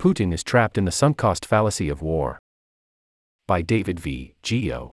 Putin 0.00 0.32
is 0.32 0.42
trapped 0.42 0.78
in 0.78 0.86
the 0.86 0.90
sunk 0.90 1.18
cost 1.18 1.44
fallacy 1.44 1.90
of 1.90 2.00
war. 2.00 2.38
By 3.46 3.60
David 3.60 4.00
V. 4.00 4.34
Gioe. 4.42 4.92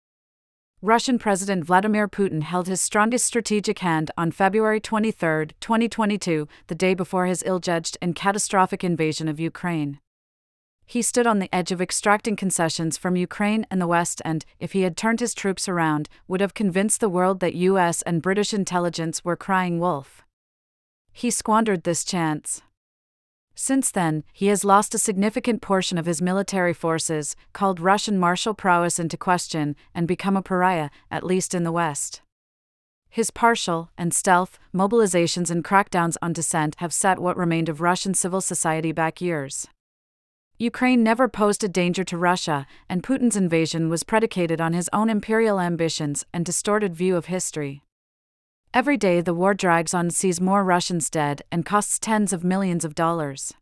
Russian 0.79 1.17
President 1.17 1.65
Vladimir 1.65 2.07
Putin 2.07 2.43
held 2.43 2.67
his 2.67 2.81
strongest 2.81 3.25
strategic 3.25 3.79
hand 3.79 4.11
on 4.15 4.29
February 4.29 4.79
23, 4.79 5.47
2022, 5.59 6.47
the 6.67 6.75
day 6.75 6.93
before 6.93 7.25
his 7.25 7.41
ill 7.47 7.57
judged 7.57 7.97
and 7.99 8.13
catastrophic 8.13 8.83
invasion 8.83 9.27
of 9.27 9.39
Ukraine. 9.39 9.99
He 10.85 11.01
stood 11.01 11.25
on 11.25 11.39
the 11.39 11.49
edge 11.51 11.71
of 11.71 11.81
extracting 11.81 12.35
concessions 12.35 12.95
from 12.95 13.15
Ukraine 13.15 13.65
and 13.71 13.81
the 13.81 13.87
West, 13.87 14.21
and, 14.23 14.45
if 14.59 14.73
he 14.73 14.83
had 14.83 14.95
turned 14.95 15.19
his 15.19 15.33
troops 15.33 15.67
around, 15.67 16.09
would 16.27 16.41
have 16.41 16.53
convinced 16.53 16.99
the 16.99 17.09
world 17.09 17.39
that 17.39 17.55
US 17.55 18.03
and 18.03 18.21
British 18.21 18.53
intelligence 18.53 19.25
were 19.25 19.35
crying 19.35 19.79
wolf. 19.79 20.21
He 21.11 21.31
squandered 21.31 21.85
this 21.85 22.03
chance. 22.03 22.61
Since 23.55 23.91
then, 23.91 24.23
he 24.33 24.47
has 24.47 24.65
lost 24.65 24.95
a 24.95 24.97
significant 24.97 25.61
portion 25.61 25.97
of 25.97 26.05
his 26.05 26.21
military 26.21 26.73
forces, 26.73 27.35
called 27.53 27.79
Russian 27.79 28.17
martial 28.17 28.53
prowess 28.53 28.97
into 28.97 29.17
question, 29.17 29.75
and 29.93 30.07
become 30.07 30.37
a 30.37 30.41
pariah, 30.41 30.89
at 31.09 31.25
least 31.25 31.53
in 31.53 31.63
the 31.63 31.71
West. 31.71 32.21
His 33.09 33.29
partial 33.29 33.89
and 33.97 34.13
stealth 34.13 34.57
mobilizations 34.73 35.51
and 35.51 35.65
crackdowns 35.65 36.15
on 36.21 36.31
dissent 36.31 36.75
have 36.77 36.93
set 36.93 37.19
what 37.19 37.35
remained 37.35 37.67
of 37.67 37.81
Russian 37.81 38.13
civil 38.13 38.39
society 38.39 38.93
back 38.93 39.19
years. 39.19 39.67
Ukraine 40.57 41.03
never 41.03 41.27
posed 41.27 41.63
a 41.63 41.67
danger 41.67 42.03
to 42.05 42.17
Russia, 42.17 42.65
and 42.87 43.03
Putin's 43.03 43.35
invasion 43.35 43.89
was 43.89 44.03
predicated 44.03 44.61
on 44.61 44.73
his 44.73 44.89
own 44.93 45.09
imperial 45.09 45.59
ambitions 45.59 46.25
and 46.31 46.45
distorted 46.45 46.95
view 46.95 47.17
of 47.17 47.25
history. 47.25 47.83
Every 48.73 48.95
day 48.95 49.19
the 49.19 49.33
war 49.33 49.53
drags 49.53 49.93
on, 49.93 50.11
sees 50.11 50.39
more 50.39 50.63
Russians 50.63 51.09
dead, 51.09 51.41
and 51.51 51.65
costs 51.65 51.99
tens 51.99 52.31
of 52.31 52.45
millions 52.45 52.85
of 52.85 52.95
dollars. 52.95 53.53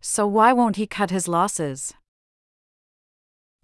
So 0.00 0.26
why 0.26 0.52
won't 0.52 0.74
he 0.74 0.86
cut 0.88 1.10
his 1.10 1.28
losses? 1.28 1.94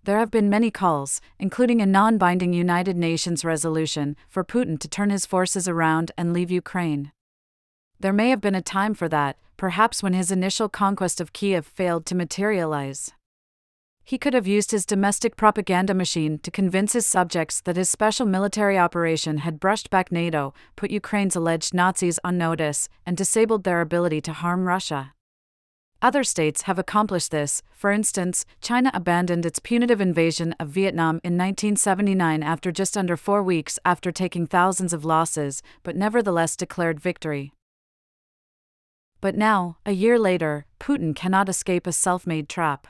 There 0.05 0.19
have 0.19 0.31
been 0.31 0.49
many 0.49 0.71
calls, 0.71 1.21
including 1.41 1.81
a 1.81 1.87
non 1.87 2.17
binding 2.17 2.53
United 2.53 2.97
Nations 2.97 3.45
resolution, 3.45 4.17
for 4.29 4.45
Putin 4.45 4.79
to 4.79 4.89
turn 4.89 5.11
his 5.11 5.27
forces 5.27 5.67
around 5.67 6.13
and 6.17 6.33
leave 6.33 6.51
Ukraine. 6.51 7.11
There 7.99 8.13
may 8.13 8.31
have 8.31 8.41
been 8.41 8.55
a 8.55 8.63
time 8.63 8.95
for 8.95 9.09
that, 9.09 9.39
perhaps 9.57 10.01
when 10.01 10.13
his 10.13 10.31
initial 10.31 10.69
conquest 10.69 11.21
of 11.21 11.33
Kiev 11.33 11.67
failed 11.67 12.07
to 12.07 12.15
materialize. 12.15 13.13
He 14.05 14.19
could 14.19 14.35
have 14.35 14.47
used 14.47 14.73
his 14.73 14.85
domestic 14.85 15.37
propaganda 15.37 15.95
machine 15.95 16.39
to 16.41 16.51
convince 16.51 16.93
his 16.93 17.07
subjects 17.07 17.61
that 17.61 17.77
his 17.77 17.89
special 17.89 18.27
military 18.27 18.77
operation 18.77 19.39
had 19.39 19.61
brushed 19.61 19.91
back 19.91 20.11
NATO, 20.11 20.53
put 20.75 20.91
Ukraine's 20.91 21.37
alleged 21.37 21.73
Nazis 21.73 22.19
on 22.25 22.37
notice, 22.37 22.89
and 23.07 23.17
disabled 23.17 23.65
their 23.65 23.81
ability 23.81 24.21
to 24.23 24.33
harm 24.33 24.65
Russia. 24.65 25.13
Other 26.03 26.25
states 26.25 26.63
have 26.63 26.81
accomplished 26.81 27.31
this. 27.31 27.63
For 27.73 27.93
instance, 27.93 28.45
China 28.61 28.91
abandoned 28.93 29.47
its 29.47 29.61
punitive 29.61 30.01
invasion 30.01 30.53
of 30.59 30.69
Vietnam 30.69 31.21
in 31.23 31.39
1979 31.39 32.43
after 32.43 32.73
just 32.73 32.97
under 32.97 33.17
four 33.17 33.41
weeks 33.41 33.79
after 33.85 34.11
taking 34.11 34.49
thousands 34.49 34.93
of 34.93 35.05
losses, 35.05 35.63
but 35.85 35.95
nevertheless 35.95 36.57
declared 36.57 36.99
victory. 36.99 37.53
But 39.21 39.37
now, 39.37 39.77
a 39.87 39.93
year 39.93 40.19
later, 40.19 40.67
Putin 40.81 41.15
cannot 41.15 41.49
escape 41.49 41.87
a 41.87 41.93
self 41.93 42.27
made 42.27 42.49
trap 42.49 42.89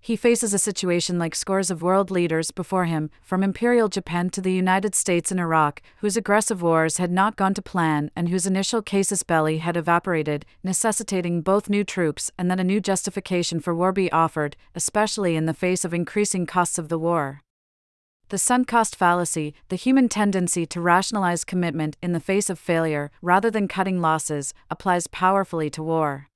he 0.00 0.16
faces 0.16 0.54
a 0.54 0.58
situation 0.58 1.18
like 1.18 1.34
scores 1.34 1.70
of 1.70 1.82
world 1.82 2.10
leaders 2.10 2.50
before 2.50 2.86
him, 2.86 3.10
from 3.22 3.42
Imperial 3.42 3.88
Japan 3.88 4.30
to 4.30 4.40
the 4.40 4.52
United 4.52 4.94
States 4.94 5.30
and 5.30 5.38
Iraq, 5.38 5.82
whose 5.98 6.16
aggressive 6.16 6.62
wars 6.62 6.96
had 6.96 7.10
not 7.10 7.36
gone 7.36 7.52
to 7.54 7.60
plan 7.60 8.10
and 8.16 8.30
whose 8.30 8.46
initial 8.46 8.80
casus 8.80 9.22
belli 9.22 9.58
had 9.58 9.76
evaporated, 9.76 10.46
necessitating 10.64 11.42
both 11.42 11.68
new 11.68 11.84
troops 11.84 12.30
and 12.38 12.50
then 12.50 12.58
a 12.58 12.64
new 12.64 12.80
justification 12.80 13.60
for 13.60 13.74
war 13.74 13.92
be 13.92 14.10
offered, 14.10 14.56
especially 14.74 15.36
in 15.36 15.44
the 15.44 15.54
face 15.54 15.84
of 15.84 15.92
increasing 15.92 16.46
costs 16.46 16.78
of 16.78 16.88
the 16.88 16.98
war. 16.98 17.42
The 18.30 18.38
sunk 18.38 18.68
cost 18.68 18.94
fallacy, 18.94 19.54
the 19.68 19.76
human 19.76 20.08
tendency 20.08 20.64
to 20.64 20.80
rationalize 20.80 21.44
commitment 21.44 21.96
in 22.00 22.12
the 22.12 22.20
face 22.20 22.48
of 22.48 22.58
failure 22.58 23.10
rather 23.20 23.50
than 23.50 23.66
cutting 23.68 24.00
losses, 24.00 24.54
applies 24.70 25.08
powerfully 25.08 25.68
to 25.70 25.82
war. 25.82 26.29